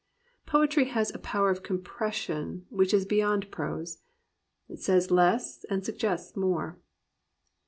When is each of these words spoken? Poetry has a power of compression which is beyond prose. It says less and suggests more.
Poetry 0.47 0.85
has 0.85 1.13
a 1.13 1.19
power 1.19 1.51
of 1.51 1.61
compression 1.61 2.65
which 2.71 2.91
is 2.91 3.05
beyond 3.05 3.51
prose. 3.51 3.99
It 4.67 4.79
says 4.79 5.11
less 5.11 5.63
and 5.69 5.85
suggests 5.85 6.35
more. 6.35 6.79